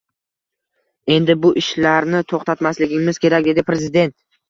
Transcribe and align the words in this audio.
Endi 1.17 1.35
bu 1.45 1.53
ishlarni 1.63 2.25
to‘xtatmasligimiz 2.35 3.25
kerak”,— 3.29 3.47
dedi 3.53 3.71
Prezident 3.73 4.23